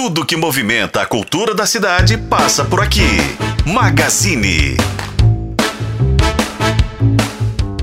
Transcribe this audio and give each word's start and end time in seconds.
Tudo 0.00 0.24
que 0.24 0.36
movimenta 0.36 1.02
a 1.02 1.06
cultura 1.06 1.56
da 1.56 1.66
cidade 1.66 2.16
passa 2.16 2.64
por 2.64 2.80
aqui. 2.80 3.18
Magazine. 3.66 4.76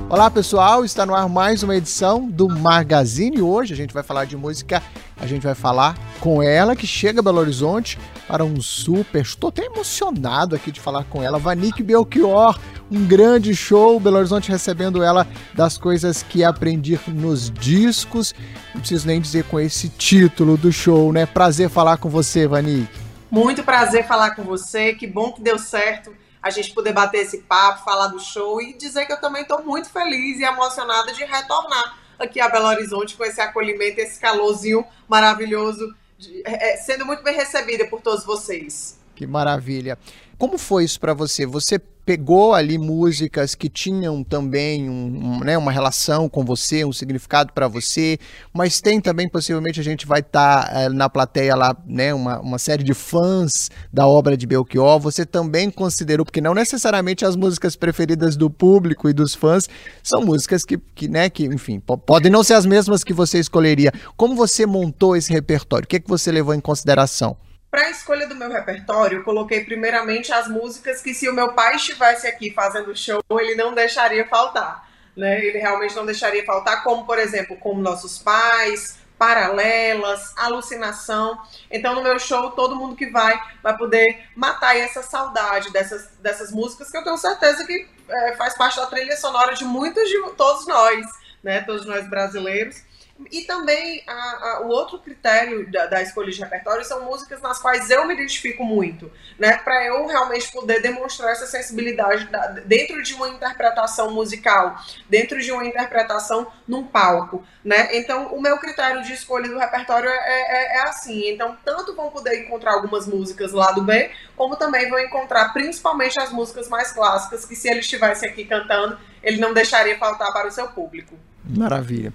Olá 0.07 0.31
pessoal, 0.31 0.85
está 0.85 1.05
no 1.05 1.13
ar 1.13 1.27
mais 1.27 1.61
uma 1.61 1.75
edição 1.75 2.25
do 2.25 2.47
Magazine. 2.47 3.41
Hoje 3.41 3.73
a 3.73 3.75
gente 3.75 3.93
vai 3.93 4.01
falar 4.01 4.23
de 4.23 4.37
música, 4.37 4.81
a 5.25 5.27
gente 5.27 5.43
vai 5.43 5.55
falar 5.55 5.97
com 6.19 6.41
ela 6.41 6.75
que 6.75 6.85
chega 6.85 7.19
a 7.19 7.23
Belo 7.23 7.39
Horizonte 7.39 7.97
para 8.27 8.45
um 8.45 8.61
super. 8.61 9.21
Estou 9.21 9.49
até 9.49 9.65
emocionado 9.65 10.55
aqui 10.55 10.71
de 10.71 10.79
falar 10.79 11.03
com 11.05 11.21
ela, 11.21 11.39
Vanique 11.39 11.83
Belchior. 11.83 12.57
Um 12.91 13.05
grande 13.05 13.55
show, 13.55 13.99
Belo 13.99 14.17
Horizonte 14.17 14.51
recebendo 14.51 15.03
ela 15.03 15.27
das 15.53 15.77
coisas 15.77 16.21
que 16.21 16.43
aprendi 16.43 16.99
nos 17.07 17.49
discos. 17.49 18.35
Não 18.73 18.81
preciso 18.81 19.07
nem 19.07 19.19
dizer 19.19 19.45
com 19.45 19.59
esse 19.59 19.89
título 19.89 20.55
do 20.55 20.71
show, 20.71 21.11
né? 21.11 21.25
Prazer 21.25 21.69
falar 21.69 21.97
com 21.97 22.09
você, 22.09 22.47
Vanique. 22.47 22.87
Muito 23.31 23.63
prazer 23.63 24.07
falar 24.07 24.35
com 24.35 24.43
você. 24.43 24.93
Que 24.93 25.07
bom 25.07 25.31
que 25.31 25.41
deu 25.41 25.57
certo 25.57 26.13
a 26.41 26.51
gente 26.51 26.71
poder 26.71 26.93
bater 26.93 27.23
esse 27.23 27.39
papo, 27.39 27.83
falar 27.83 28.07
do 28.07 28.19
show 28.19 28.61
e 28.61 28.77
dizer 28.77 29.07
que 29.07 29.13
eu 29.13 29.19
também 29.19 29.41
estou 29.41 29.63
muito 29.63 29.89
feliz 29.89 30.39
e 30.39 30.43
emocionada 30.43 31.11
de 31.11 31.25
retornar 31.25 32.04
aqui 32.19 32.39
a 32.39 32.49
Belo 32.49 32.67
Horizonte 32.67 33.15
com 33.15 33.23
esse 33.23 33.41
acolhimento, 33.41 33.99
esse 33.99 34.19
calorzinho 34.19 34.85
maravilhoso, 35.07 35.93
de, 36.17 36.41
é, 36.45 36.77
sendo 36.77 37.05
muito 37.05 37.23
bem 37.23 37.35
recebida 37.35 37.85
por 37.87 38.01
todos 38.01 38.25
vocês. 38.25 38.99
Que 39.15 39.25
maravilha. 39.25 39.97
Como 40.37 40.57
foi 40.57 40.83
isso 40.83 40.99
para 40.99 41.13
você? 41.13 41.45
Você 41.45 41.79
pegou 42.05 42.53
ali 42.53 42.77
músicas 42.77 43.55
que 43.55 43.67
tinham 43.67 44.23
também 44.23 44.87
um, 44.87 44.93
um, 44.93 45.39
né, 45.39 45.57
uma 45.57 45.71
relação 45.71 46.29
com 46.29 46.45
você, 46.45 46.85
um 46.85 46.93
significado 46.93 47.51
para 47.51 47.67
você, 47.67 48.19
mas 48.53 48.79
tem 48.79 49.01
também, 49.01 49.27
possivelmente, 49.27 49.79
a 49.79 49.83
gente 49.83 50.05
vai 50.05 50.19
estar 50.19 50.67
tá, 50.67 50.81
é, 50.81 50.89
na 50.89 51.09
plateia 51.09 51.55
lá, 51.55 51.75
né, 51.85 52.13
uma, 52.13 52.39
uma 52.39 52.59
série 52.59 52.83
de 52.83 52.93
fãs 52.93 53.71
da 53.91 54.05
obra 54.05 54.37
de 54.37 54.45
Belchior. 54.45 54.99
Você 54.99 55.25
também 55.25 55.71
considerou, 55.71 56.25
porque 56.25 56.41
não 56.41 56.53
necessariamente 56.53 57.25
as 57.25 57.35
músicas 57.35 57.75
preferidas 57.75 58.35
do 58.35 58.49
público 58.49 59.09
e 59.09 59.13
dos 59.13 59.33
fãs 59.33 59.67
são 60.03 60.21
músicas 60.21 60.63
que, 60.63 60.77
que, 60.77 61.07
né, 61.07 61.29
que 61.29 61.45
enfim, 61.45 61.79
podem 61.79 62.31
não 62.31 62.43
ser 62.43 62.53
as 62.53 62.65
mesmas 62.65 63.03
que 63.03 63.13
você 63.13 63.39
escolheria. 63.39 63.91
Como 64.15 64.35
você 64.35 64.65
montou 64.65 65.15
esse 65.15 65.33
repertório? 65.33 65.85
O 65.85 65.87
que, 65.87 65.95
é 65.95 65.99
que 65.99 66.09
você 66.09 66.31
levou 66.31 66.53
em 66.53 66.59
consideração? 66.59 67.35
Para 67.75 67.87
a 67.87 67.89
escolha 67.89 68.25
do 68.25 68.35
meu 68.35 68.49
repertório, 68.49 69.17
eu 69.17 69.23
coloquei 69.25 69.65
primeiramente 69.65 70.31
as 70.31 70.47
músicas 70.47 71.01
que, 71.01 71.13
se 71.13 71.27
o 71.27 71.33
meu 71.33 71.51
pai 71.51 71.75
estivesse 71.75 72.25
aqui 72.25 72.49
fazendo 72.49 72.95
show, 72.95 73.21
ele 73.31 73.53
não 73.55 73.73
deixaria 73.73 74.25
faltar. 74.25 74.87
Né? 75.13 75.43
Ele 75.43 75.59
realmente 75.59 75.93
não 75.93 76.05
deixaria 76.05 76.45
faltar, 76.45 76.85
como, 76.85 77.05
por 77.05 77.19
exemplo, 77.19 77.57
Como 77.57 77.81
Nossos 77.81 78.17
Pais, 78.17 78.97
Paralelas, 79.17 80.31
Alucinação. 80.37 81.37
Então, 81.69 81.93
no 81.93 82.01
meu 82.01 82.17
show, 82.17 82.51
todo 82.51 82.77
mundo 82.77 82.95
que 82.95 83.07
vai 83.07 83.37
vai 83.61 83.77
poder 83.77 84.23
matar 84.37 84.77
essa 84.77 85.03
saudade 85.03 85.69
dessas, 85.73 86.11
dessas 86.21 86.53
músicas 86.53 86.89
que 86.89 86.95
eu 86.95 87.03
tenho 87.03 87.17
certeza 87.17 87.65
que 87.65 87.89
é, 88.07 88.35
faz 88.37 88.55
parte 88.57 88.77
da 88.77 88.87
trilha 88.87 89.17
sonora 89.17 89.53
de 89.53 89.65
muitos 89.65 90.07
de 90.07 90.17
todos 90.37 90.65
nós, 90.65 91.05
né? 91.43 91.59
Todos 91.59 91.85
nós 91.85 92.09
brasileiros. 92.09 92.81
E 93.31 93.43
também 93.43 94.03
a, 94.05 94.11
a, 94.11 94.61
o 94.65 94.67
outro 94.67 94.99
critério 94.99 95.71
da, 95.71 95.85
da, 95.85 96.01
escolha 96.01 96.29
de 96.29 96.39
repertório 96.39 96.83
são 96.83 97.05
músicas 97.05 97.41
nas 97.41 97.59
quais 97.59 97.89
eu 97.89 98.05
me 98.05 98.13
identifico 98.13 98.61
muito, 98.65 99.09
né? 99.39 99.55
Para 99.57 99.85
eu 99.85 100.05
realmente 100.05 100.51
poder 100.51 100.81
demonstrar 100.81 101.31
essa 101.31 101.47
sensibilidade 101.47 102.25
da, 102.25 102.47
dentro 102.47 103.01
de 103.01 103.13
uma 103.13 103.29
interpretação 103.29 104.11
musical, 104.11 104.75
dentro 105.09 105.39
de 105.41 105.49
uma 105.49 105.65
interpretação 105.65 106.51
num 106.67 106.85
palco, 106.85 107.41
né? 107.63 107.95
Então, 107.97 108.35
o 108.35 108.41
meu 108.41 108.57
critério 108.57 109.01
de 109.01 109.13
escolha 109.13 109.47
do 109.47 109.57
repertório 109.57 110.09
é, 110.09 110.15
é, 110.15 110.77
é 110.77 110.81
assim. 110.81 111.29
Então, 111.29 111.57
tanto 111.63 111.95
vão 111.95 112.11
poder 112.11 112.43
encontrar 112.43 112.73
algumas 112.73 113.07
músicas 113.07 113.53
lá 113.53 113.71
do 113.71 113.81
B, 113.81 114.11
como 114.35 114.57
também 114.57 114.89
vão 114.89 114.99
encontrar 114.99 115.53
principalmente 115.53 116.19
as 116.19 116.33
músicas 116.33 116.67
mais 116.67 116.91
clássicas, 116.91 117.45
que 117.45 117.55
se 117.55 117.69
ele 117.69 117.79
estivesse 117.79 118.27
aqui 118.27 118.43
cantando, 118.43 118.99
ele 119.23 119.37
não 119.37 119.53
deixaria 119.53 119.97
faltar 119.97 120.33
para 120.33 120.49
o 120.49 120.51
seu 120.51 120.67
público. 120.67 121.17
Maravilha. 121.47 122.13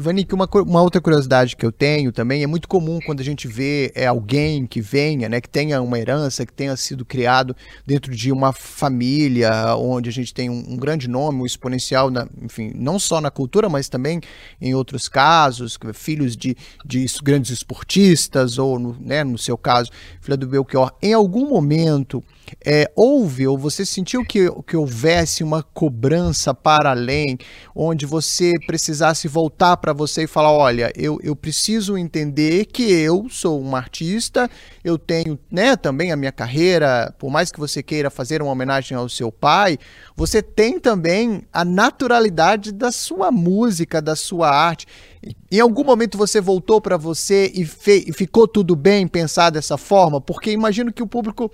Vanik, 0.00 0.34
uma, 0.34 0.48
uma 0.66 0.80
outra 0.80 1.00
curiosidade 1.00 1.56
que 1.56 1.64
eu 1.64 1.72
tenho 1.72 2.10
também, 2.10 2.42
é 2.42 2.46
muito 2.46 2.66
comum 2.66 2.98
quando 3.04 3.20
a 3.20 3.24
gente 3.24 3.46
vê 3.46 3.92
é, 3.94 4.06
alguém 4.06 4.66
que 4.66 4.80
venha, 4.80 5.28
né, 5.28 5.40
que 5.40 5.48
tenha 5.48 5.82
uma 5.82 5.98
herança, 5.98 6.46
que 6.46 6.52
tenha 6.52 6.74
sido 6.76 7.04
criado 7.04 7.54
dentro 7.86 8.14
de 8.14 8.32
uma 8.32 8.52
família 8.52 9.76
onde 9.76 10.08
a 10.08 10.12
gente 10.12 10.32
tem 10.32 10.48
um, 10.48 10.64
um 10.68 10.76
grande 10.76 11.08
nome, 11.08 11.42
um 11.42 11.46
exponencial, 11.46 12.10
na, 12.10 12.26
enfim, 12.40 12.72
não 12.74 12.98
só 12.98 13.20
na 13.20 13.30
cultura, 13.30 13.68
mas 13.68 13.88
também 13.88 14.20
em 14.60 14.74
outros 14.74 15.08
casos, 15.08 15.78
filhos 15.92 16.36
de, 16.36 16.56
de 16.84 17.04
grandes 17.22 17.50
esportistas, 17.50 18.58
ou, 18.58 18.78
no, 18.78 18.96
né, 19.00 19.22
no 19.22 19.36
seu 19.36 19.58
caso, 19.58 19.90
filha 20.20 20.36
do 20.36 20.46
Belchior, 20.46 20.92
em 21.02 21.12
algum 21.12 21.48
momento 21.48 22.24
é, 22.64 22.90
houve 22.94 23.46
ou 23.46 23.56
você 23.56 23.86
sentiu 23.86 24.24
que, 24.24 24.50
que 24.66 24.76
houvesse 24.76 25.42
uma 25.42 25.62
cobrança 25.62 26.52
para 26.52 26.90
além, 26.90 27.38
onde 27.74 28.06
você 28.06 28.52
precisasse 28.66 29.28
voltar 29.28 29.76
para 29.76 29.92
você 29.92 30.24
e 30.24 30.26
falar: 30.26 30.52
olha, 30.52 30.92
eu, 30.96 31.18
eu 31.22 31.36
preciso 31.36 31.96
entender 31.96 32.66
que 32.66 32.82
eu 32.82 33.26
sou 33.28 33.62
um 33.62 33.74
artista, 33.76 34.50
eu 34.82 34.98
tenho 34.98 35.38
né, 35.50 35.76
também 35.76 36.12
a 36.12 36.16
minha 36.16 36.32
carreira, 36.32 37.14
por 37.18 37.30
mais 37.30 37.50
que 37.50 37.58
você 37.58 37.82
queira 37.82 38.10
fazer 38.10 38.42
uma 38.42 38.52
homenagem 38.52 38.96
ao 38.96 39.08
seu 39.08 39.30
pai, 39.30 39.78
você 40.16 40.42
tem 40.42 40.78
também 40.78 41.42
a 41.52 41.64
naturalidade 41.64 42.72
da 42.72 42.90
sua 42.90 43.30
música, 43.30 44.00
da 44.00 44.16
sua 44.16 44.50
arte. 44.50 44.86
Em 45.50 45.60
algum 45.60 45.84
momento 45.84 46.18
você 46.18 46.40
voltou 46.40 46.80
para 46.80 46.96
você 46.96 47.52
e, 47.54 47.62
e 47.62 48.12
ficou 48.12 48.48
tudo 48.48 48.74
bem 48.74 49.06
pensar 49.06 49.50
dessa 49.50 49.76
forma? 49.76 50.20
Porque 50.20 50.50
imagino 50.50 50.92
que 50.92 51.02
o 51.02 51.06
público 51.06 51.50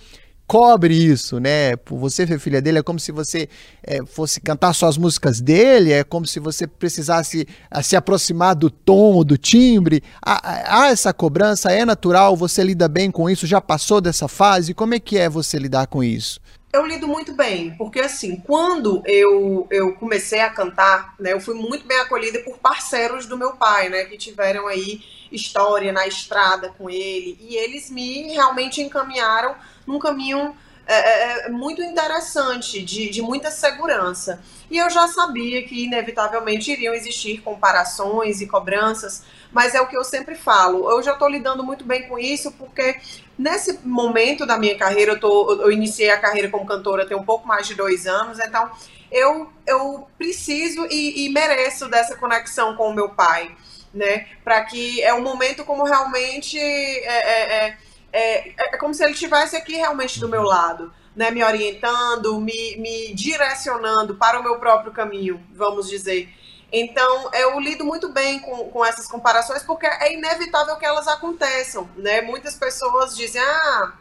cobre 0.49 0.95
isso, 0.95 1.39
né? 1.39 1.77
Por 1.77 1.99
você 1.99 2.27
ser 2.27 2.39
filha 2.39 2.63
dele, 2.63 2.79
é 2.79 2.83
como 2.83 2.99
se 2.99 3.13
você 3.13 3.51
é, 3.83 4.05
fosse 4.07 4.41
cantar 4.41 4.73
só 4.73 4.89
as 4.89 4.97
músicas 4.97 5.43
dele, 5.43 5.93
é 5.93 6.03
como 6.03 6.27
se 6.27 6.41
você 6.41 6.67
precisasse 6.67 7.47
a, 7.71 7.83
se 7.83 7.95
aproximar 7.95 8.57
do 8.57 8.71
tom, 8.71 9.23
do 9.23 9.37
timbre. 9.37 10.03
Há, 10.25 10.81
há, 10.85 10.89
essa 10.89 11.13
cobrança, 11.13 11.71
é 11.71 11.85
natural, 11.85 12.35
você 12.35 12.65
lida 12.65 12.89
bem 12.89 13.11
com 13.11 13.29
isso, 13.29 13.47
já 13.47 13.61
passou 13.61 14.01
dessa 14.01 14.27
fase? 14.27 14.73
Como 14.73 14.95
é 14.95 14.99
que 14.99 15.19
é 15.19 15.29
você 15.29 15.59
lidar 15.59 15.87
com 15.87 16.03
isso? 16.03 16.41
Eu 16.71 16.85
lido 16.85 17.09
muito 17.09 17.33
bem, 17.33 17.75
porque 17.77 17.99
assim, 17.99 18.37
quando 18.37 19.03
eu, 19.07 19.67
eu 19.71 19.95
comecei 19.95 20.41
a 20.41 20.51
cantar, 20.51 21.15
né, 21.19 21.33
eu 21.33 21.41
fui 21.41 21.55
muito 21.55 21.87
bem 21.87 21.99
acolhida 21.99 22.41
por 22.41 22.59
parceiros 22.59 23.25
do 23.25 23.39
meu 23.39 23.57
pai, 23.57 23.89
né, 23.89 24.05
que 24.05 24.19
tiveram 24.19 24.67
aí 24.67 25.03
história 25.33 25.91
na 25.93 26.07
estrada 26.07 26.69
com 26.77 26.91
ele, 26.91 27.39
e 27.41 27.57
eles 27.57 27.91
me 27.91 28.35
realmente 28.35 28.83
encaminharam 28.83 29.57
num 29.87 29.99
caminho 29.99 30.55
é, 30.89 30.95
é, 30.95 31.47
é, 31.47 31.49
muito 31.51 31.83
interessante, 31.83 32.81
de, 32.81 33.11
de 33.11 33.21
muita 33.21 33.51
segurança. 33.51 34.41
E 34.71 34.79
eu 34.79 34.89
já 34.89 35.07
sabia 35.07 35.63
que, 35.63 35.85
inevitavelmente, 35.85 36.73
iriam 36.73 36.95
existir 36.95 37.43
comparações 37.43 38.41
e 38.41 38.47
cobranças, 38.47 39.23
mas 39.53 39.75
é 39.75 39.83
o 39.83 39.87
que 39.87 39.95
eu 39.95 40.03
sempre 40.03 40.35
falo. 40.35 40.91
Eu 40.91 41.03
já 41.03 41.13
estou 41.13 41.29
lidando 41.29 41.63
muito 41.63 41.85
bem 41.85 42.09
com 42.09 42.19
isso, 42.19 42.51
porque 42.53 42.99
nesse 43.39 43.81
momento 43.85 44.47
da 44.47 44.57
minha 44.57 44.79
carreira, 44.79 45.13
eu, 45.13 45.21
tô, 45.21 45.61
eu 45.61 45.71
iniciei 45.71 46.09
a 46.09 46.19
carreira 46.19 46.49
como 46.49 46.65
cantora 46.65 47.07
tem 47.07 47.17
um 47.17 47.25
pouco 47.25 47.47
mais 47.47 47.67
de 47.67 47.75
dois 47.75 48.07
anos, 48.07 48.39
então 48.39 48.71
eu, 49.13 49.53
eu 49.67 50.09
preciso 50.17 50.87
e, 50.91 51.27
e 51.27 51.29
mereço 51.29 51.87
dessa 51.91 52.17
conexão 52.17 52.75
com 52.77 52.89
o 52.89 52.95
meu 52.95 53.11
pai, 53.11 53.55
né? 53.93 54.27
Para 54.43 54.65
que 54.65 55.03
é 55.03 55.13
um 55.13 55.21
momento 55.21 55.67
como 55.67 55.85
realmente. 55.85 56.59
É, 56.59 57.05
é, 57.05 57.67
é 57.67 57.89
é, 58.13 58.51
é 58.75 58.77
como 58.79 58.95
se 58.95 59.03
ele 59.03 59.13
estivesse 59.13 59.57
aqui 59.57 59.75
realmente 59.75 60.19
do 60.21 60.29
meu 60.29 60.43
lado, 60.43 60.93
né, 61.15 61.31
me 61.31 61.43
orientando, 61.43 62.41
me, 62.41 62.77
me 62.77 63.15
direcionando 63.15 64.15
para 64.15 64.39
o 64.41 64.43
meu 64.43 64.59
próprio 64.59 64.93
caminho, 64.93 65.43
vamos 65.53 65.89
dizer. 65.89 66.29
Então, 66.71 67.31
eu 67.33 67.59
lido 67.59 67.85
muito 67.85 68.13
bem 68.13 68.39
com, 68.41 68.71
com 68.71 68.85
essas 68.85 69.07
comparações, 69.07 69.63
porque 69.63 69.87
é 69.87 70.13
inevitável 70.13 70.77
que 70.77 70.85
elas 70.85 71.09
aconteçam, 71.09 71.89
né? 71.97 72.21
Muitas 72.21 72.55
pessoas 72.55 73.17
dizem, 73.17 73.41
ah, 73.41 73.93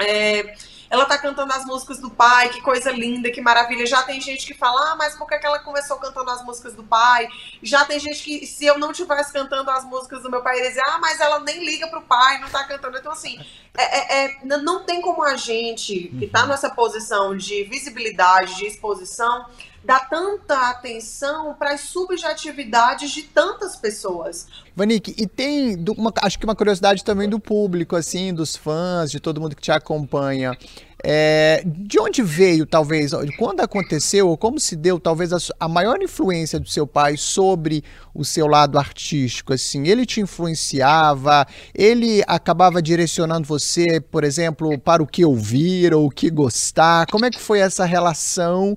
é, 0.00 0.54
ela 0.90 1.04
tá 1.04 1.16
cantando 1.16 1.52
as 1.52 1.64
músicas 1.64 2.00
do 2.00 2.10
pai, 2.10 2.48
que 2.48 2.60
coisa 2.60 2.90
linda, 2.90 3.30
que 3.30 3.40
maravilha. 3.40 3.86
Já 3.86 4.02
tem 4.02 4.20
gente 4.20 4.44
que 4.44 4.52
fala, 4.54 4.90
ah, 4.90 4.96
mas 4.96 5.14
por 5.14 5.28
que, 5.28 5.38
que 5.38 5.46
ela 5.46 5.60
começou 5.60 5.96
cantando 5.98 6.28
as 6.30 6.44
músicas 6.44 6.74
do 6.74 6.82
pai? 6.82 7.28
Já 7.62 7.84
tem 7.84 8.00
gente 8.00 8.20
que, 8.24 8.44
se 8.44 8.66
eu 8.66 8.76
não 8.76 8.92
tivesse 8.92 9.32
cantando 9.32 9.70
as 9.70 9.84
músicas 9.84 10.22
do 10.24 10.30
meu 10.30 10.42
pai, 10.42 10.58
eles 10.58 10.76
ah, 10.78 10.98
mas 11.00 11.20
ela 11.20 11.38
nem 11.38 11.64
liga 11.64 11.86
pro 11.86 12.02
pai, 12.02 12.40
não 12.40 12.50
tá 12.50 12.64
cantando. 12.64 12.98
Então, 12.98 13.12
assim, 13.12 13.38
é, 13.78 13.98
é, 13.98 14.24
é 14.24 14.38
não 14.44 14.84
tem 14.84 15.00
como 15.00 15.22
a 15.22 15.36
gente, 15.36 16.08
que 16.18 16.26
tá 16.26 16.42
uhum. 16.42 16.48
nessa 16.48 16.68
posição 16.68 17.36
de 17.36 17.62
visibilidade, 17.62 18.56
de 18.56 18.66
exposição, 18.66 19.46
dá 19.84 20.00
tanta 20.00 20.70
atenção 20.70 21.54
para 21.54 21.72
as 21.72 21.80
subjetividades 21.80 23.10
de 23.10 23.22
tantas 23.22 23.76
pessoas. 23.76 24.46
Vanik, 24.76 25.14
e 25.16 25.26
tem 25.26 25.82
uma, 25.96 26.12
acho 26.22 26.38
que 26.38 26.44
uma 26.44 26.54
curiosidade 26.54 27.04
também 27.04 27.28
do 27.28 27.40
público, 27.40 27.96
assim, 27.96 28.32
dos 28.32 28.56
fãs, 28.56 29.10
de 29.10 29.20
todo 29.20 29.40
mundo 29.40 29.56
que 29.56 29.62
te 29.62 29.72
acompanha. 29.72 30.56
É, 31.02 31.62
de 31.64 31.98
onde 31.98 32.22
veio, 32.22 32.66
talvez, 32.66 33.12
quando 33.38 33.60
aconteceu, 33.60 34.28
ou 34.28 34.36
como 34.36 34.60
se 34.60 34.76
deu, 34.76 35.00
talvez, 35.00 35.32
a, 35.32 35.38
a, 35.58 35.68
maior 35.68 36.02
influência 36.02 36.60
do 36.60 36.68
seu 36.68 36.86
pai 36.86 37.16
sobre 37.16 37.82
o 38.14 38.22
seu 38.24 38.46
lado 38.46 38.78
artístico? 38.78 39.54
Assim, 39.54 39.88
ele 39.88 40.04
te 40.04 40.20
influenciava, 40.20 41.46
ele 41.74 42.22
acabava 42.26 42.82
direcionando 42.82 43.48
você, 43.48 43.98
por 44.00 44.24
exemplo, 44.24 44.78
para 44.78 45.02
o 45.02 45.06
que 45.06 45.24
ouvir 45.24 45.94
ou 45.94 46.06
o 46.06 46.10
que 46.10 46.28
gostar? 46.28 47.06
Como 47.06 47.24
é 47.24 47.30
que 47.30 47.40
foi 47.40 47.60
essa 47.60 47.86
relação, 47.86 48.76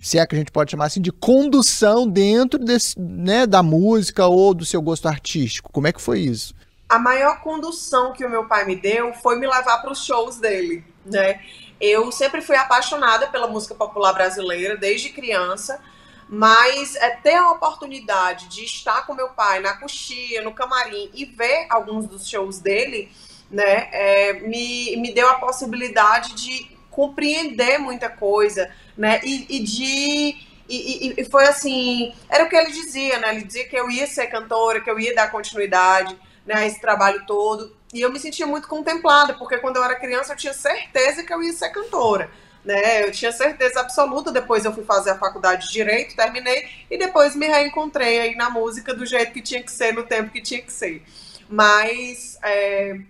se 0.00 0.18
é 0.18 0.26
que 0.26 0.36
a 0.36 0.38
gente 0.38 0.52
pode 0.52 0.70
chamar 0.70 0.86
assim, 0.86 1.00
de 1.00 1.10
condução 1.10 2.08
dentro 2.08 2.58
desse, 2.60 2.98
né, 3.00 3.46
da 3.46 3.64
música 3.64 4.26
ou 4.26 4.54
do 4.54 4.64
seu 4.64 4.80
gosto 4.80 5.08
artístico? 5.08 5.72
Como 5.72 5.88
é 5.88 5.92
que 5.92 6.00
foi 6.00 6.20
isso? 6.20 6.54
A 6.88 7.00
maior 7.00 7.40
condução 7.40 8.12
que 8.12 8.24
o 8.24 8.30
meu 8.30 8.46
pai 8.46 8.64
me 8.64 8.76
deu 8.76 9.12
foi 9.12 9.38
me 9.38 9.46
levar 9.46 9.78
para 9.78 9.92
os 9.92 10.04
shows 10.04 10.38
dele 10.38 10.84
né? 11.04 11.40
Eu 11.80 12.10
sempre 12.10 12.40
fui 12.40 12.56
apaixonada 12.56 13.28
pela 13.28 13.46
música 13.46 13.74
popular 13.74 14.12
brasileira 14.12 14.76
desde 14.76 15.10
criança, 15.10 15.80
mas 16.28 16.94
é, 16.96 17.10
ter 17.10 17.36
a 17.36 17.50
oportunidade 17.52 18.48
de 18.48 18.64
estar 18.64 19.06
com 19.06 19.14
meu 19.14 19.28
pai 19.30 19.60
na 19.60 19.76
coxia, 19.76 20.42
no 20.42 20.52
camarim 20.52 21.10
e 21.14 21.24
ver 21.24 21.66
alguns 21.70 22.06
dos 22.06 22.28
shows 22.28 22.58
dele, 22.58 23.10
né, 23.50 23.88
é, 23.92 24.32
me, 24.40 24.94
me 24.96 25.12
deu 25.14 25.28
a 25.28 25.34
possibilidade 25.34 26.34
de 26.34 26.76
compreender 26.90 27.78
muita 27.78 28.10
coisa, 28.10 28.70
né, 28.96 29.20
e, 29.24 29.46
e 29.48 29.60
de 29.60 30.48
e, 30.68 31.08
e, 31.08 31.14
e, 31.22 31.24
foi 31.24 31.46
assim, 31.46 32.12
era 32.28 32.44
o 32.44 32.48
que 32.48 32.54
ele 32.54 32.70
dizia, 32.70 33.18
né? 33.18 33.34
Ele 33.34 33.44
dizia 33.44 33.66
que 33.66 33.74
eu 33.74 33.90
ia 33.90 34.06
ser 34.06 34.26
cantora, 34.26 34.82
que 34.82 34.90
eu 34.90 35.00
ia 35.00 35.14
dar 35.14 35.30
continuidade, 35.30 36.14
né, 36.44 36.56
a 36.56 36.66
esse 36.66 36.78
trabalho 36.78 37.24
todo. 37.26 37.74
E 37.92 38.00
eu 38.00 38.12
me 38.12 38.18
sentia 38.18 38.46
muito 38.46 38.68
contemplada, 38.68 39.34
porque 39.34 39.58
quando 39.58 39.76
eu 39.76 39.84
era 39.84 39.94
criança 39.96 40.32
eu 40.32 40.36
tinha 40.36 40.52
certeza 40.52 41.22
que 41.22 41.32
eu 41.32 41.42
ia 41.42 41.52
ser 41.52 41.70
cantora. 41.70 42.30
Né? 42.64 43.04
Eu 43.04 43.12
tinha 43.12 43.32
certeza 43.32 43.80
absoluta. 43.80 44.30
Depois 44.30 44.64
eu 44.64 44.74
fui 44.74 44.84
fazer 44.84 45.10
a 45.10 45.18
faculdade 45.18 45.66
de 45.66 45.72
Direito, 45.72 46.14
terminei, 46.14 46.68
e 46.90 46.98
depois 46.98 47.34
me 47.34 47.46
reencontrei 47.46 48.20
aí 48.20 48.34
na 48.34 48.50
música 48.50 48.94
do 48.94 49.06
jeito 49.06 49.32
que 49.32 49.40
tinha 49.40 49.62
que 49.62 49.72
ser, 49.72 49.92
no 49.94 50.02
tempo 50.02 50.30
que 50.30 50.42
tinha 50.42 50.60
que 50.60 50.72
ser. 50.72 51.02
Mas 51.48 52.38
é, 52.42 53.00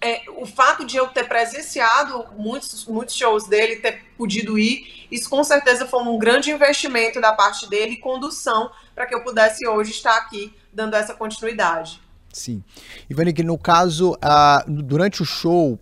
é, 0.00 0.22
o 0.36 0.44
fato 0.44 0.84
de 0.84 0.96
eu 0.96 1.08
ter 1.08 1.26
presenciado 1.26 2.26
muitos, 2.36 2.86
muitos 2.86 3.14
shows 3.14 3.46
dele, 3.46 3.76
ter 3.76 4.04
podido 4.16 4.58
ir, 4.58 5.06
isso 5.10 5.30
com 5.30 5.42
certeza 5.42 5.86
foi 5.86 6.02
um 6.02 6.18
grande 6.18 6.50
investimento 6.50 7.20
da 7.20 7.32
parte 7.32 7.68
dele 7.68 7.94
e 7.94 8.00
condução 8.00 8.70
para 8.94 9.06
que 9.06 9.14
eu 9.14 9.22
pudesse 9.22 9.66
hoje 9.66 9.92
estar 9.92 10.16
aqui 10.16 10.54
dando 10.72 10.94
essa 10.94 11.14
continuidade. 11.14 12.03
Sim. 12.34 12.62
Ivani, 13.08 13.32
no 13.44 13.56
caso, 13.56 14.12
uh, 14.12 14.70
durante 14.82 15.22
o 15.22 15.24
show, 15.24 15.78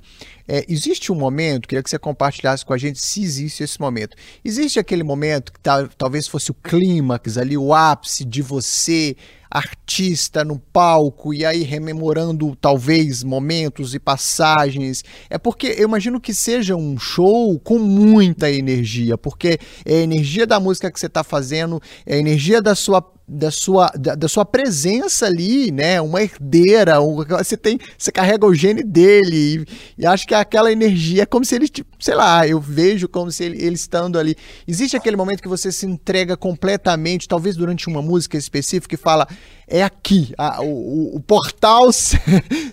é, 0.47 0.65
existe 0.69 1.11
um 1.11 1.15
momento, 1.15 1.67
queria 1.67 1.83
que 1.83 1.89
você 1.89 1.99
compartilhasse 1.99 2.65
com 2.65 2.75
a 2.75 2.79
gente 2.79 3.01
se 3.01 3.23
existe 3.23 3.63
esse 3.63 3.81
momento. 3.81 4.17
Existe 4.45 4.79
aquele 4.79 5.03
momento 5.03 5.51
que 5.51 5.59
tá, 5.59 5.89
talvez 5.97 6.29
fosse 6.29 6.51
o 6.51 6.55
clímax 6.55 7.39
ali, 7.39 7.57
o 7.57 7.73
ápice 7.73 8.23
de 8.23 8.43
você, 8.43 9.17
artista 9.51 10.43
no 10.45 10.59
palco, 10.59 11.33
e 11.35 11.45
aí 11.45 11.63
rememorando 11.63 12.57
talvez 12.57 13.23
momentos 13.23 13.95
e 13.95 13.99
passagens. 13.99 15.05
É 15.29 15.39
porque 15.39 15.75
eu 15.79 15.87
imagino 15.87 16.21
que 16.21 16.35
seja 16.35 16.75
um 16.75 16.99
show 16.99 17.59
com 17.61 17.79
muita 17.79 18.51
energia, 18.51 19.19
porque 19.19 19.59
é 19.85 19.97
a 19.97 20.03
energia 20.03 20.47
da 20.47 20.59
música 20.59 20.91
que 20.91 20.99
você 20.99 21.07
está 21.07 21.23
fazendo, 21.23 21.81
é 22.07 22.15
a 22.15 22.19
energia 22.19 22.63
da 22.63 22.75
sua 22.75 23.03
da 23.27 23.51
sua, 23.51 23.89
da, 23.99 24.15
da, 24.15 24.29
sua 24.29 24.45
presença 24.45 25.27
ali, 25.27 25.71
né? 25.71 26.01
Uma 26.01 26.23
herdeira, 26.23 27.01
um, 27.01 27.25
você 27.25 27.57
tem, 27.57 27.79
você 27.97 28.11
carrega 28.11 28.45
o 28.47 28.55
gene 28.55 28.83
dele 28.83 29.67
e, 29.97 30.03
e, 30.03 30.07
acho 30.07 30.27
que 30.27 30.35
aquela 30.35 30.71
energia 30.71 31.23
é 31.23 31.27
como 31.27 31.45
se 31.45 31.55
ele, 31.55 31.69
tipo, 31.69 31.91
sei 31.99 32.15
lá, 32.15 32.47
eu 32.47 32.61
vejo 32.61 33.09
como 33.09 33.31
se 33.31 33.45
ele, 33.45 33.65
ele, 33.65 33.75
estando 33.75 34.19
ali. 34.19 34.37
Existe 34.67 34.97
aquele 34.97 35.17
momento 35.17 35.43
que 35.43 35.49
você 35.49 35.71
se 35.71 35.87
entrega 35.87 36.37
completamente, 36.37 37.29
talvez 37.29 37.57
durante 37.57 37.89
uma 37.89 38.03
música 38.03 38.37
específica, 38.37 38.95
e 38.95 38.99
fala 38.99 39.27
é 39.67 39.83
aqui, 39.83 40.35
a, 40.37 40.61
o, 40.63 41.17
o, 41.17 41.21
portal 41.21 41.91
se, 41.93 42.19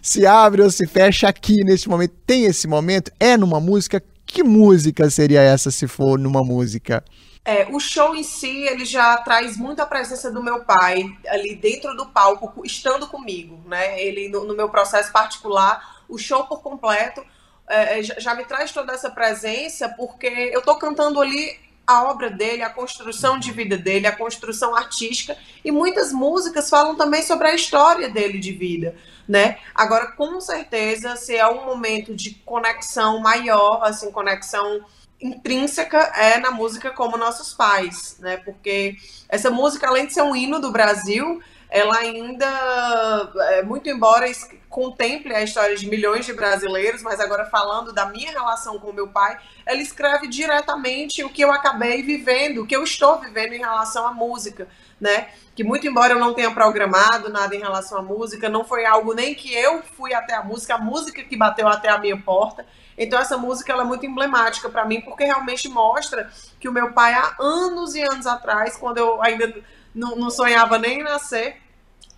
se 0.02 0.26
abre 0.26 0.62
ou 0.62 0.70
se 0.70 0.86
fecha 0.88 1.30
aqui 1.30 1.64
neste 1.64 1.88
momento. 1.88 2.14
Tem 2.26 2.46
esse 2.46 2.68
momento? 2.68 3.12
É 3.20 3.38
numa 3.38 3.60
música? 3.60 4.04
Que 4.26 4.44
música 4.44 5.10
seria 5.10 5.42
essa 5.42 5.72
se 5.72 5.88
for 5.88 6.20
numa 6.20 6.44
música? 6.44 7.04
É, 7.50 7.68
o 7.72 7.80
show 7.80 8.16
em 8.16 8.22
si, 8.22 8.68
ele 8.68 8.86
já 8.86 9.18
traz 9.18 9.58
muito 9.58 9.82
a 9.82 9.86
presença 9.88 10.30
do 10.30 10.44
meu 10.44 10.64
pai 10.66 11.04
ali 11.28 11.56
dentro 11.56 11.98
do 11.98 12.06
palco, 12.06 12.62
estando 12.64 13.08
comigo, 13.08 13.60
né? 13.66 14.00
Ele, 14.00 14.30
no, 14.30 14.46
no 14.46 14.56
meu 14.56 14.70
processo 14.70 15.12
particular, 15.12 16.04
o 16.08 16.16
show 16.16 16.46
por 16.46 16.62
completo 16.62 17.26
é, 17.68 18.02
é 18.02 18.04
já 18.04 18.36
me 18.36 18.46
traz 18.46 18.72
toda 18.72 18.94
essa 18.94 19.10
presença, 19.10 19.90
porque 19.98 20.28
eu 20.28 20.62
tô 20.62 20.76
cantando 20.76 21.20
ali 21.20 21.60
a 21.88 22.04
obra 22.04 22.30
dele, 22.30 22.62
a 22.62 22.70
construção 22.70 23.40
de 23.40 23.52
vida 23.52 23.76
dele, 23.76 24.06
a 24.06 24.16
construção 24.16 24.76
artística, 24.76 25.36
e 25.66 25.72
muitas 25.72 26.14
músicas 26.14 26.70
falam 26.70 26.96
também 26.96 27.24
sobre 27.24 27.48
a 27.48 27.56
história 27.56 28.10
dele 28.10 28.38
de 28.38 28.52
vida, 28.52 28.96
né? 29.28 29.58
Agora, 29.74 30.12
com 30.12 30.40
certeza, 30.40 31.16
se 31.16 31.36
é 31.36 31.48
um 31.48 31.66
momento 31.66 32.16
de 32.16 32.36
conexão 32.46 33.18
maior, 33.18 33.82
assim, 33.84 34.12
conexão 34.12 34.86
intrínseca 35.22 35.98
é 36.16 36.38
na 36.38 36.52
música 36.52 36.92
como 36.92 37.18
nossos 37.18 37.54
pais, 37.54 38.18
né? 38.20 38.38
Porque 38.38 38.96
essa 39.28 39.50
música, 39.50 39.88
além 39.88 40.08
de 40.08 40.14
ser 40.14 40.22
um 40.22 40.36
hino 40.36 40.60
do 40.60 40.72
Brasil, 40.72 41.42
ela 41.70 41.98
ainda, 41.98 43.32
é, 43.52 43.64
muito 43.64 43.90
embora 43.90 44.26
contemple 44.70 45.34
a 45.34 45.44
história 45.44 45.76
de 45.76 45.88
milhões 45.88 46.26
de 46.26 46.34
brasileiros, 46.34 47.02
mas 47.02 47.20
agora 47.20 47.46
falando 47.46 47.92
da 47.92 48.06
minha 48.06 48.32
relação 48.32 48.80
com 48.80 48.94
meu 48.94 49.08
pai, 49.08 49.38
ela 49.66 49.82
escreve 49.82 50.28
diretamente 50.28 51.24
o 51.24 51.30
que 51.30 51.42
eu 51.42 51.52
acabei 51.52 52.02
vivendo, 52.02 52.62
o 52.62 52.68
que 52.68 52.76
eu 52.76 52.84
estou 52.84 53.20
vivendo 53.20 53.54
em 53.54 53.60
relação 53.60 54.08
à 54.08 54.14
música, 54.14 54.68
né? 55.00 55.30
Que 55.56 55.64
muito 55.64 55.88
embora 55.88 56.14
eu 56.14 56.20
não 56.20 56.34
tenha 56.34 56.52
programado 56.52 57.30
nada 57.30 57.56
em 57.56 57.60
relação 57.60 57.98
à 57.98 58.02
música, 58.02 58.48
não 58.48 58.64
foi 58.64 58.86
algo 58.86 59.14
nem 59.14 59.36
que 59.36 59.54
eu 59.54 59.84
fui 59.84 60.14
até 60.14 60.34
a 60.36 60.44
música, 60.44 60.76
a 60.76 60.80
música 60.80 61.24
que 61.24 61.36
bateu 61.36 61.68
até 61.68 61.90
a 61.90 61.98
minha 61.98 62.18
porta, 62.18 62.66
então 63.00 63.18
essa 63.18 63.38
música 63.38 63.74
ela 63.74 63.84
é 63.84 63.86
muito 63.86 64.06
emblemática 64.06 64.70
para 64.70 64.86
mim 64.86 65.02
porque 65.02 65.24
realmente 65.24 65.68
mostra 65.68 66.30
que 66.60 66.68
o 66.68 66.72
meu 66.72 66.92
pai 66.92 67.14
há 67.14 67.36
anos 67.40 67.96
e 67.96 68.02
anos 68.02 68.28
atrás, 68.28 68.76
quando 68.76 68.98
eu 68.98 69.22
ainda 69.24 69.52
não, 69.96 70.16
não 70.18 70.30
sonhava 70.30 70.78
nem 70.78 71.00
em 71.00 71.04
nascer, 71.04 71.58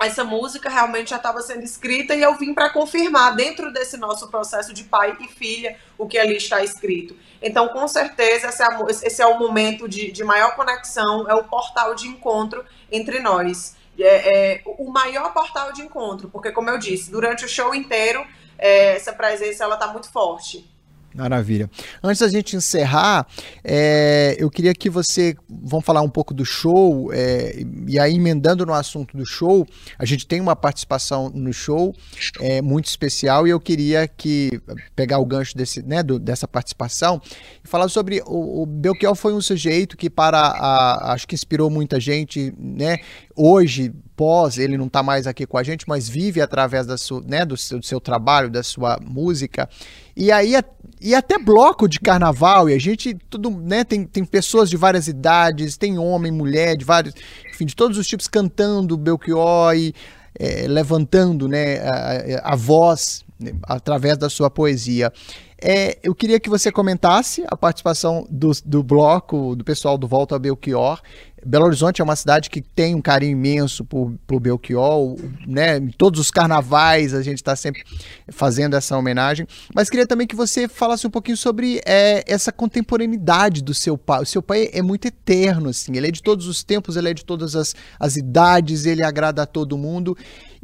essa 0.05 0.23
música 0.23 0.69
realmente 0.69 1.11
já 1.11 1.17
estava 1.17 1.41
sendo 1.41 1.63
escrita 1.63 2.15
e 2.15 2.21
eu 2.21 2.35
vim 2.35 2.53
para 2.53 2.69
confirmar 2.69 3.35
dentro 3.35 3.71
desse 3.71 3.97
nosso 3.97 4.29
processo 4.29 4.73
de 4.73 4.83
pai 4.83 5.15
e 5.19 5.27
filha 5.27 5.77
o 5.97 6.07
que 6.07 6.17
ali 6.17 6.35
está 6.35 6.63
escrito. 6.63 7.15
Então, 7.41 7.67
com 7.69 7.87
certeza, 7.87 8.47
esse 8.47 8.63
é, 8.63 8.67
esse 9.07 9.21
é 9.21 9.25
o 9.25 9.37
momento 9.37 9.87
de, 9.87 10.11
de, 10.11 10.23
maior 10.23 10.55
conexão, 10.55 11.29
é 11.29 11.35
o 11.35 11.43
portal 11.43 11.93
de 11.93 12.07
encontro 12.07 12.65
entre 12.91 13.19
nós. 13.19 13.75
É, 13.99 14.55
é, 14.55 14.61
o 14.65 14.89
maior 14.91 15.31
portal 15.33 15.71
de 15.71 15.81
encontro, 15.81 16.29
porque, 16.29 16.51
como 16.51 16.69
eu 16.69 16.77
disse, 16.77 17.11
durante 17.11 17.45
o 17.45 17.49
show 17.49 17.75
inteiro, 17.75 18.25
é, 18.61 18.95
essa 18.95 19.11
presença 19.11 19.63
ela 19.63 19.73
está 19.73 19.87
muito 19.87 20.09
forte. 20.09 20.71
Maravilha. 21.13 21.69
Antes 22.01 22.21
da 22.21 22.29
gente 22.29 22.55
encerrar, 22.55 23.27
é, 23.63 24.36
eu 24.39 24.50
queria 24.50 24.74
que 24.74 24.89
você. 24.89 25.36
Vamos 25.50 25.86
falar 25.86 26.01
um 26.01 26.09
pouco 26.09 26.33
do 26.33 26.45
show, 26.45 27.12
é, 27.12 27.63
e 27.86 28.00
aí 28.00 28.15
emendando 28.15 28.65
no 28.65 28.74
assunto 28.74 29.17
do 29.17 29.25
show, 29.25 29.67
a 30.00 30.05
gente 30.05 30.25
tem 30.25 30.39
uma 30.39 30.55
participação 30.55 31.29
no 31.29 31.51
show 31.51 31.93
é, 32.39 32.62
muito 32.62 32.86
especial, 32.86 33.45
e 33.45 33.50
eu 33.50 33.59
queria 33.59 34.07
que 34.07 34.62
pegar 34.95 35.19
o 35.19 35.25
gancho 35.25 35.55
desse, 35.55 35.81
né, 35.83 36.01
do, 36.01 36.17
dessa 36.17 36.47
participação 36.47 37.21
e 37.63 37.67
falar 37.67 37.89
sobre. 37.89 38.21
O, 38.25 38.63
o 38.63 38.65
Belchior 38.65 39.15
foi 39.15 39.33
um 39.33 39.41
sujeito 39.41 39.97
que, 39.97 40.09
para. 40.09 40.39
A, 40.39 41.13
acho 41.13 41.27
que 41.27 41.36
inspirou 41.36 41.69
muita 41.69 42.00
gente, 42.00 42.53
né? 42.57 43.00
Hoje, 43.43 43.91
pós, 44.15 44.60
ele 44.60 44.77
não 44.77 44.86
está 44.86 45.01
mais 45.01 45.25
aqui 45.25 45.48
com 45.48 45.57
a 45.57 45.63
gente, 45.63 45.86
mas 45.88 46.07
vive 46.07 46.39
através 46.39 46.86
da 46.86 46.95
sua, 46.95 47.21
né, 47.21 47.43
do, 47.43 47.57
seu, 47.57 47.79
do 47.79 47.86
seu 47.88 48.00
trabalho, 48.00 48.51
da 48.51 48.62
sua 48.62 49.00
música. 49.01 49.67
E 50.15 50.31
aí 50.31 50.53
e 51.01 51.15
até 51.15 51.39
bloco 51.39 51.88
de 51.88 52.00
carnaval, 52.00 52.69
e 52.69 52.74
a 52.75 52.79
gente 52.79 53.15
tudo, 53.31 53.50
né, 53.50 53.83
tem, 53.83 54.05
tem 54.05 54.24
pessoas 54.24 54.69
de 54.69 54.77
várias 54.77 55.07
idades, 55.07 55.75
tem 55.75 55.98
homem, 55.98 56.31
mulher, 56.31 56.77
de 56.77 56.86
vários, 56.86 57.15
enfim, 57.51 57.65
de 57.65 57.75
todos 57.75 57.98
os 57.98 58.05
tipos 58.05 58.27
cantando 58.27 58.95
Belchior 58.95 59.74
e 59.75 59.91
é, 60.39 60.67
levantando, 60.67 61.48
né, 61.48 61.79
a, 61.79 62.53
a 62.53 62.55
voz 62.55 63.25
né, 63.39 63.53
através 63.63 64.19
da 64.19 64.29
sua 64.29 64.51
poesia. 64.51 65.12
É, 65.63 66.00
eu 66.01 66.15
queria 66.15 66.39
que 66.39 66.50
você 66.50 66.71
comentasse 66.71 67.43
a 67.48 67.55
participação 67.55 68.27
do, 68.29 68.51
do 68.65 68.83
bloco, 68.83 69.55
do 69.55 69.63
pessoal 69.63 69.95
do 69.95 70.07
Volta 70.07 70.36
a 70.36 70.39
Belchior, 70.39 71.00
Belo 71.45 71.65
Horizonte 71.65 72.01
é 72.01 72.03
uma 72.03 72.15
cidade 72.15 72.50
que 72.50 72.62
tem 72.62 72.93
um 72.93 73.01
carinho 73.01 73.31
imenso 73.31 73.83
por, 73.83 74.13
por 74.27 74.39
Belchior, 74.39 75.15
né? 75.48 75.77
Em 75.77 75.89
todos 75.89 76.19
os 76.19 76.29
carnavais 76.29 77.13
a 77.13 77.21
gente 77.21 77.38
está 77.38 77.55
sempre 77.55 77.83
fazendo 78.29 78.75
essa 78.75 78.95
homenagem. 78.98 79.48
Mas 79.74 79.89
queria 79.89 80.05
também 80.05 80.27
que 80.27 80.36
você 80.36 80.67
falasse 80.67 81.07
um 81.07 81.10
pouquinho 81.10 81.38
sobre 81.38 81.81
é, 81.86 82.24
essa 82.27 82.51
contemporaneidade 82.51 83.63
do 83.63 83.74
seu 83.74 83.98
pai. 83.98 84.21
O 84.21 84.25
seu 84.25 84.41
pai 84.41 84.69
é 84.71 84.81
muito 84.81 85.07
eterno, 85.07 85.69
assim. 85.69 85.95
Ele 85.95 86.07
é 86.07 86.12
de 86.12 86.21
todos 86.21 86.48
os 86.48 86.63
tempos, 86.63 86.95
ele 86.95 87.10
é 87.10 87.13
de 87.13 87.25
todas 87.25 87.55
as, 87.55 87.75
as 88.00 88.15
idades, 88.15 88.86
ele 88.86 89.03
agrada 89.03 89.41
a 89.41 89.45
todo 89.45 89.77
mundo. 89.77 90.15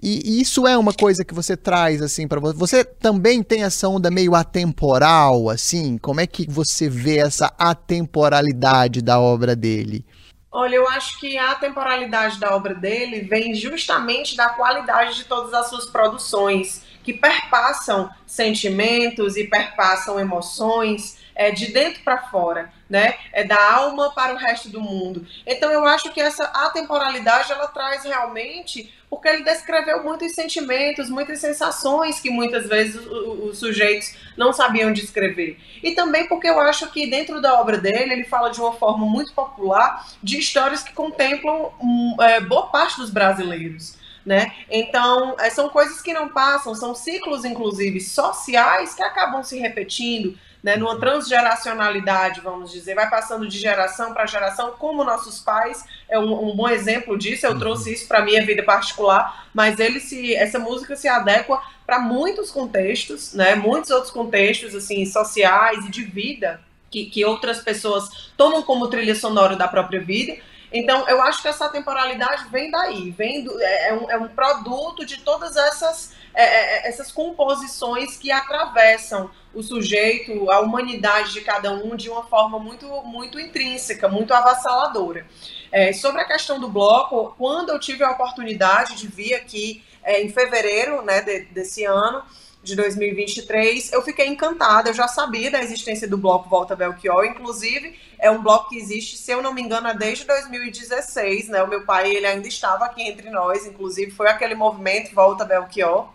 E, 0.01 0.22
e 0.38 0.41
isso 0.41 0.67
é 0.67 0.77
uma 0.77 0.93
coisa 0.93 1.25
que 1.25 1.34
você 1.34 1.57
traz, 1.57 2.03
assim, 2.03 2.27
para 2.27 2.39
você. 2.39 2.55
Você 2.55 2.84
também 2.84 3.41
tem 3.41 3.63
essa 3.63 3.89
onda 3.89 4.12
meio 4.12 4.36
atemporal, 4.36 5.50
assim? 5.50 5.98
Como 5.98 6.22
é 6.22 6.27
que 6.27 6.48
você 6.48 6.88
vê 6.88 7.17
essa 7.17 7.51
atemporalidade 7.57 9.01
da 9.01 9.19
obra 9.19 9.55
dele? 9.55 10.05
Olha, 10.51 10.75
eu 10.75 10.88
acho 10.88 11.20
que 11.20 11.38
a 11.38 11.56
temporalidade 11.56 12.39
da 12.39 12.56
obra 12.56 12.74
dele 12.74 13.22
vem 13.22 13.54
justamente 13.54 14.36
da 14.36 14.50
qualidade 14.50 15.16
de 15.16 15.25
todas 15.25 15.54
as 15.54 15.68
suas 15.68 15.88
produções, 15.88 16.84
que 17.04 17.13
perpassam 17.13 18.10
sentimentos 18.25 19.38
e 19.38 19.46
perpassam 19.46 20.20
emoções 20.20 21.20
é, 21.36 21.51
de 21.51 21.72
dentro 21.72 22.01
para 22.01 22.24
fora, 22.30 22.74
né? 22.89 23.16
É 23.32 23.44
da 23.44 23.75
alma 23.75 24.12
para 24.13 24.34
o 24.34 24.38
resto 24.38 24.70
do 24.70 24.82
mundo. 24.82 25.25
Então 25.46 25.72
eu 25.72 25.86
acho 25.86 26.12
que 26.12 26.20
essa 26.20 26.44
atemporalidade 26.46 27.51
ela 27.51 27.68
traz 27.68 28.04
realmente 28.04 28.94
porque 29.09 29.27
ele 29.27 29.43
descreveu 29.43 30.03
muitos 30.03 30.33
sentimentos, 30.33 31.09
muitas 31.09 31.39
sensações 31.39 32.19
que 32.19 32.29
muitas 32.29 32.67
vezes 32.67 32.95
os, 32.95 33.49
os 33.49 33.57
sujeitos 33.57 34.13
não 34.35 34.51
sabiam 34.51 34.91
descrever. 34.91 35.57
E 35.81 35.95
também 35.95 36.27
porque 36.27 36.47
eu 36.47 36.59
acho 36.59 36.91
que 36.91 37.09
dentro 37.09 37.41
da 37.41 37.59
obra 37.59 37.77
dele 37.77 38.13
ele 38.13 38.23
fala 38.25 38.49
de 38.49 38.59
uma 38.59 38.73
forma 38.73 39.05
muito 39.05 39.33
popular 39.33 40.05
de 40.21 40.37
histórias 40.37 40.83
que 40.83 40.93
contemplam 40.93 41.71
um, 41.81 42.15
é, 42.21 42.41
boa 42.41 42.67
parte 42.67 42.97
dos 42.97 43.09
brasileiros. 43.09 43.95
Né? 44.25 44.53
Então, 44.69 45.37
é, 45.39 45.49
são 45.49 45.69
coisas 45.69 46.01
que 46.01 46.11
não 46.11 46.27
passam, 46.27 46.75
são 46.75 46.93
ciclos, 46.93 47.45
inclusive, 47.45 48.01
sociais 48.01 48.93
que 48.93 49.01
acabam 49.01 49.41
se 49.41 49.57
repetindo, 49.57 50.37
né, 50.63 50.75
numa 50.75 50.99
transgeracionalidade, 50.99 52.41
vamos 52.41 52.71
dizer, 52.71 52.95
vai 52.95 53.09
passando 53.09 53.47
de 53.47 53.57
geração 53.57 54.13
para 54.13 54.25
geração, 54.25 54.71
como 54.71 55.03
nossos 55.03 55.39
pais 55.39 55.85
é 56.09 56.19
um, 56.19 56.49
um 56.49 56.55
bom 56.55 56.69
exemplo 56.69 57.17
disso. 57.17 57.45
Eu 57.45 57.57
trouxe 57.57 57.93
isso 57.93 58.07
para 58.07 58.23
minha 58.23 58.45
vida 58.45 58.63
particular, 58.63 59.47
mas 59.53 59.79
ele 59.79 59.99
se, 59.99 60.35
essa 60.35 60.59
música 60.59 60.95
se 60.95 61.07
adequa 61.07 61.61
para 61.85 61.99
muitos 61.99 62.51
contextos, 62.51 63.33
né, 63.33 63.55
muitos 63.55 63.91
outros 63.91 64.11
contextos 64.11 64.75
assim 64.75 65.05
sociais 65.05 65.85
e 65.85 65.91
de 65.91 66.03
vida 66.03 66.59
que, 66.89 67.05
que 67.05 67.25
outras 67.25 67.59
pessoas 67.59 68.31
tomam 68.35 68.63
como 68.63 68.87
trilha 68.87 69.15
sonora 69.15 69.55
da 69.55 69.67
própria 69.67 70.01
vida. 70.01 70.37
Então, 70.71 71.07
eu 71.07 71.21
acho 71.21 71.41
que 71.41 71.47
essa 71.47 71.69
temporalidade 71.69 72.50
vem 72.50 72.69
daí, 72.69 73.12
vem 73.12 73.43
do, 73.43 73.62
é, 73.62 73.89
é, 73.89 73.93
um, 73.93 74.12
é 74.12 74.17
um 74.17 74.27
produto 74.27 75.05
de 75.05 75.21
todas 75.21 75.55
essas, 75.55 76.13
é, 76.33 76.43
é, 76.43 76.88
é, 76.88 76.89
essas 76.89 77.12
composições 77.12 78.17
que 78.17 78.31
atravessam 78.31 79.29
o 79.53 79.63
sujeito, 79.63 80.51
a 80.51 80.59
humanidade 80.59 81.33
de 81.33 81.41
cada 81.41 81.71
um 81.71 81.95
de 81.95 82.09
uma 82.09 82.24
forma 82.24 82.59
muito, 82.59 82.86
muito 83.03 83.39
intrínseca, 83.39 84.07
muito 84.07 84.33
avassaladora. 84.33 85.25
É, 85.71 85.93
sobre 85.93 86.21
a 86.21 86.25
questão 86.25 86.59
do 86.59 86.67
bloco, 86.67 87.33
quando 87.38 87.69
eu 87.69 87.79
tive 87.79 88.03
a 88.03 88.12
oportunidade 88.12 88.95
de 88.95 89.07
vir 89.07 89.33
aqui 89.36 89.83
em 90.05 90.29
fevereiro 90.29 91.01
né, 91.01 91.21
de, 91.21 91.41
desse 91.45 91.83
ano, 91.83 92.24
de 92.67 92.75
2023, 92.75 93.91
eu 93.93 94.01
fiquei 94.01 94.27
encantada. 94.27 94.89
Eu 94.89 94.93
já 94.93 95.07
sabia 95.07 95.50
da 95.50 95.63
existência 95.63 96.07
do 96.07 96.17
bloco 96.17 96.50
Volta 96.50 96.75
Belchior, 96.75 97.25
inclusive 97.25 97.97
é 98.19 98.29
um 98.29 98.41
bloco 98.41 98.69
que 98.69 98.77
existe, 98.77 99.17
se 99.17 99.31
eu 99.31 99.41
não 99.41 99.53
me 99.53 99.62
engano, 99.62 99.93
desde 99.97 100.25
2016, 100.25 101.50
né? 101.50 101.63
O 101.63 101.67
meu 101.67 101.86
pai 101.86 102.15
ele 102.15 102.25
ainda 102.25 102.47
estava 102.47 102.86
aqui 102.86 103.03
entre 103.03 103.29
nós, 103.29 103.65
inclusive 103.65 104.12
foi 104.12 104.27
aquele 104.27 104.55
movimento 104.55 105.13
Volta 105.13 105.45
Belchior. 105.45 106.09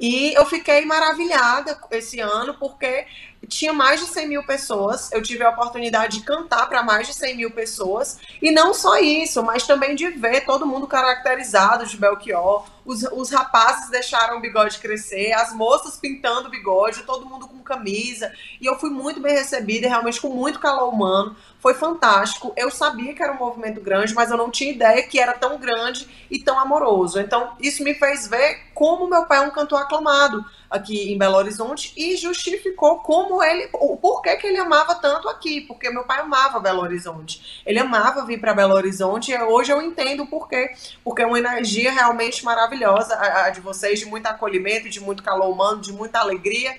E 0.00 0.34
eu 0.34 0.44
fiquei 0.46 0.84
maravilhada 0.84 1.78
esse 1.92 2.18
ano, 2.18 2.54
porque 2.54 3.06
tinha 3.46 3.72
mais 3.72 4.00
de 4.00 4.06
100 4.06 4.28
mil 4.28 4.42
pessoas. 4.42 5.12
Eu 5.12 5.22
tive 5.22 5.44
a 5.44 5.50
oportunidade 5.50 6.18
de 6.18 6.24
cantar 6.24 6.68
para 6.68 6.82
mais 6.82 7.06
de 7.06 7.14
100 7.14 7.36
mil 7.36 7.50
pessoas. 7.52 8.18
E 8.40 8.50
não 8.50 8.74
só 8.74 8.98
isso, 8.98 9.42
mas 9.44 9.64
também 9.64 9.94
de 9.94 10.08
ver 10.08 10.44
todo 10.44 10.66
mundo 10.66 10.88
caracterizado 10.88 11.86
de 11.86 11.96
Belchior. 11.96 12.64
Os, 12.84 13.02
os 13.02 13.30
rapazes 13.30 13.90
deixaram 13.90 14.38
o 14.38 14.40
bigode 14.40 14.78
crescer, 14.78 15.32
as 15.32 15.54
moças 15.54 15.96
pintando 15.96 16.48
o 16.48 16.50
bigode, 16.50 17.04
todo 17.04 17.26
mundo 17.26 17.46
com 17.46 17.62
camisa. 17.62 18.32
E 18.60 18.66
eu 18.66 18.78
fui 18.78 18.90
muito 18.90 19.20
bem 19.20 19.34
recebida, 19.34 19.88
realmente 19.88 20.20
com 20.20 20.28
muito 20.28 20.58
calor 20.58 20.92
humano. 20.92 21.36
Foi 21.58 21.74
fantástico. 21.74 22.52
Eu 22.56 22.70
sabia 22.70 23.14
que 23.14 23.22
era 23.22 23.32
um 23.32 23.38
movimento 23.38 23.80
grande, 23.80 24.14
mas 24.14 24.30
eu 24.30 24.36
não 24.36 24.50
tinha 24.50 24.72
ideia 24.72 25.02
que 25.02 25.18
era 25.18 25.32
tão 25.32 25.58
grande 25.58 26.08
e 26.30 26.38
tão 26.38 26.58
amoroso. 26.58 27.20
Então, 27.20 27.52
isso 27.60 27.84
me 27.84 27.94
fez 27.94 28.26
ver 28.26 28.72
como 28.74 29.08
meu 29.08 29.26
pai 29.26 29.38
é 29.38 29.42
um 29.42 29.50
cantor 29.50 29.80
aclamado 29.80 30.44
aqui 30.68 31.12
em 31.12 31.18
Belo 31.18 31.36
Horizonte 31.36 31.92
e 31.96 32.16
justificou 32.16 32.98
como 33.00 33.42
ele, 33.42 33.68
o 33.74 33.96
porquê 33.96 34.36
que 34.36 34.46
ele 34.46 34.56
amava 34.56 34.94
tanto 34.94 35.28
aqui, 35.28 35.60
porque 35.60 35.90
meu 35.90 36.04
pai 36.04 36.20
amava 36.20 36.58
Belo 36.58 36.80
Horizonte. 36.80 37.62
Ele 37.64 37.78
amava 37.78 38.24
vir 38.24 38.40
para 38.40 38.54
Belo 38.54 38.74
Horizonte 38.74 39.30
e 39.30 39.38
hoje 39.38 39.70
eu 39.70 39.82
entendo 39.82 40.22
o 40.22 40.26
porquê, 40.26 40.72
porque 41.04 41.22
é 41.22 41.26
uma 41.26 41.38
energia 41.38 41.92
realmente 41.92 42.44
maravilhosa 42.44 42.71
a, 42.84 43.46
a 43.46 43.50
de 43.50 43.60
vocês, 43.60 43.98
de 43.98 44.06
muito 44.06 44.26
acolhimento, 44.26 44.88
de 44.88 45.00
muito 45.00 45.22
calor 45.22 45.50
humano, 45.50 45.80
de 45.80 45.92
muita 45.92 46.20
alegria. 46.20 46.76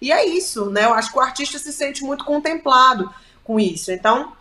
E 0.00 0.12
é 0.12 0.24
isso, 0.24 0.70
né? 0.70 0.84
Eu 0.84 0.94
acho 0.94 1.10
que 1.10 1.18
o 1.18 1.20
artista 1.20 1.58
se 1.58 1.72
sente 1.72 2.02
muito 2.02 2.24
contemplado 2.24 3.12
com 3.42 3.58
isso. 3.58 3.90
Então, 3.90 4.32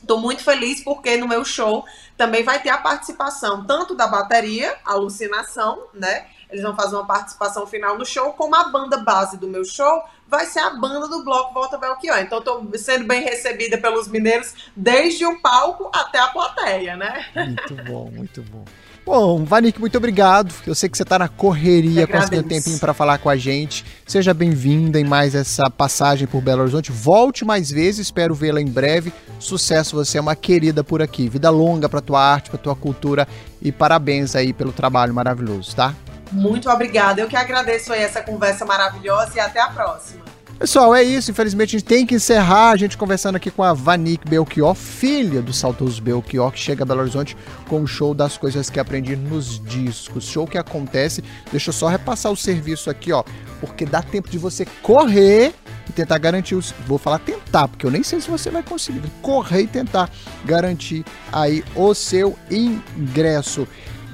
Estou 0.00 0.18
muito 0.18 0.42
feliz 0.42 0.82
porque 0.82 1.16
no 1.16 1.28
meu 1.28 1.44
show 1.44 1.84
também 2.16 2.42
vai 2.42 2.60
ter 2.60 2.70
a 2.70 2.78
participação 2.78 3.64
tanto 3.66 3.94
da 3.94 4.06
bateria, 4.06 4.76
alucinação, 4.84 5.88
né? 5.92 6.26
Eles 6.48 6.62
vão 6.62 6.74
fazer 6.74 6.96
uma 6.96 7.06
participação 7.06 7.66
final 7.66 7.96
no 7.96 8.04
show, 8.04 8.32
como 8.32 8.56
a 8.56 8.64
banda 8.64 8.96
base 8.98 9.36
do 9.36 9.46
meu 9.46 9.64
show 9.64 10.02
vai 10.26 10.46
ser 10.46 10.60
a 10.60 10.70
banda 10.70 11.06
do 11.06 11.22
bloco 11.22 11.52
Volta 11.52 11.76
Belchior. 11.76 12.18
Então 12.18 12.38
estou 12.38 12.66
sendo 12.76 13.04
bem 13.04 13.22
recebida 13.22 13.76
pelos 13.78 14.08
mineiros 14.08 14.54
desde 14.74 15.24
o 15.26 15.40
palco 15.40 15.90
até 15.94 16.18
a 16.18 16.28
plateia, 16.28 16.96
né? 16.96 17.26
Muito 17.34 17.74
bom, 17.84 18.10
muito 18.10 18.42
bom. 18.42 18.64
Bom, 19.04 19.44
Vanik, 19.44 19.80
muito 19.80 19.96
obrigado. 19.96 20.54
Eu 20.66 20.74
sei 20.74 20.88
que 20.88 20.96
você 20.96 21.02
está 21.02 21.18
na 21.18 21.28
correria, 21.28 22.06
conseguindo 22.06 22.44
um 22.44 22.48
tempinho 22.48 22.78
para 22.78 22.94
falar 22.94 23.18
com 23.18 23.28
a 23.28 23.36
gente. 23.36 23.84
Seja 24.06 24.32
bem-vinda 24.32 25.00
em 25.00 25.04
mais 25.04 25.34
essa 25.34 25.68
passagem 25.70 26.28
por 26.28 26.40
Belo 26.40 26.62
Horizonte. 26.62 26.92
Volte 26.92 27.44
mais 27.44 27.70
vezes, 27.70 28.06
espero 28.06 28.34
vê-la 28.34 28.60
em 28.60 28.66
breve. 28.66 29.12
Sucesso, 29.38 29.96
você 29.96 30.18
é 30.18 30.20
uma 30.20 30.36
querida 30.36 30.84
por 30.84 31.02
aqui. 31.02 31.28
Vida 31.28 31.50
longa 31.50 31.88
para 31.88 32.00
tua 32.00 32.22
arte, 32.22 32.50
para 32.50 32.58
tua 32.58 32.76
cultura 32.76 33.26
e 33.60 33.72
parabéns 33.72 34.36
aí 34.36 34.52
pelo 34.52 34.72
trabalho 34.72 35.14
maravilhoso, 35.14 35.74
tá? 35.74 35.94
Muito 36.30 36.70
obrigada. 36.70 37.20
Eu 37.20 37.28
que 37.28 37.36
agradeço 37.36 37.92
aí 37.92 38.02
essa 38.02 38.22
conversa 38.22 38.64
maravilhosa 38.64 39.32
e 39.36 39.40
até 39.40 39.60
a 39.60 39.68
próxima. 39.68 40.29
Pessoal, 40.60 40.94
é 40.94 41.02
isso. 41.02 41.30
Infelizmente, 41.30 41.74
a 41.74 41.78
gente 41.78 41.88
tem 41.88 42.04
que 42.04 42.14
encerrar 42.14 42.72
a 42.72 42.76
gente 42.76 42.94
conversando 42.98 43.36
aqui 43.36 43.50
com 43.50 43.62
a 43.62 43.72
Vanik 43.72 44.28
Belchior, 44.28 44.74
filha 44.74 45.40
do 45.40 45.54
saudoso 45.54 46.02
Belchior, 46.02 46.52
que 46.52 46.58
chega 46.58 46.82
a 46.82 46.86
Belo 46.86 47.00
Horizonte 47.00 47.34
com 47.66 47.80
o 47.80 47.86
show 47.86 48.12
das 48.12 48.36
coisas 48.36 48.68
que 48.68 48.78
aprendi 48.78 49.16
nos 49.16 49.58
discos. 49.64 50.26
Show 50.26 50.46
que 50.46 50.58
acontece. 50.58 51.24
Deixa 51.50 51.70
eu 51.70 51.72
só 51.72 51.88
repassar 51.88 52.30
o 52.30 52.36
serviço 52.36 52.90
aqui, 52.90 53.10
ó. 53.10 53.24
Porque 53.58 53.86
dá 53.86 54.02
tempo 54.02 54.28
de 54.28 54.36
você 54.36 54.66
correr 54.82 55.54
e 55.88 55.92
tentar 55.92 56.18
garantir 56.18 56.54
os. 56.54 56.74
Vou 56.86 56.98
falar 56.98 57.20
tentar, 57.20 57.66
porque 57.66 57.86
eu 57.86 57.90
nem 57.90 58.02
sei 58.02 58.20
se 58.20 58.28
você 58.28 58.50
vai 58.50 58.62
conseguir. 58.62 59.00
Correr 59.22 59.62
e 59.62 59.66
tentar 59.66 60.10
garantir 60.44 61.06
aí 61.32 61.64
o 61.74 61.94
seu 61.94 62.38
ingresso. 62.50 63.66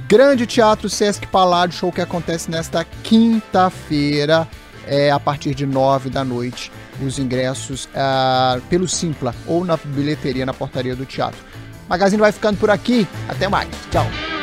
Grande 0.09 0.47
Teatro 0.47 0.89
Sesc 0.89 1.27
Paládio, 1.27 1.77
show 1.77 1.91
que 1.91 2.01
acontece 2.01 2.49
nesta 2.49 2.85
quinta-feira, 3.03 4.47
é, 4.87 5.11
a 5.11 5.21
partir 5.21 5.55
de 5.55 5.67
nove 5.67 6.09
da 6.11 6.25
noite. 6.25 6.73
Os 7.05 7.19
ingressos 7.19 7.89
é, 7.95 8.61
pelo 8.69 8.89
Simpla 8.89 9.35
ou 9.47 9.65
na 9.65 9.77
bilheteria, 9.77 10.47
na 10.47 10.55
portaria 10.55 10.97
do 10.97 11.05
teatro. 11.05 11.41
O 11.87 11.89
Magazine 11.89 12.21
vai 12.21 12.33
ficando 12.33 12.59
por 12.59 12.71
aqui. 12.71 13.07
Até 13.29 13.49
mais. 13.49 13.69
Tchau. 13.91 14.36